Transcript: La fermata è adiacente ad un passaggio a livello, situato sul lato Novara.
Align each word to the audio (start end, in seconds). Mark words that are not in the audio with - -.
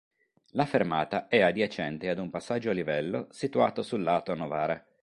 La 0.53 0.65
fermata 0.65 1.27
è 1.27 1.41
adiacente 1.41 2.09
ad 2.09 2.17
un 2.17 2.31
passaggio 2.31 2.71
a 2.71 2.73
livello, 2.73 3.27
situato 3.29 3.83
sul 3.83 4.01
lato 4.01 4.33
Novara. 4.33 4.83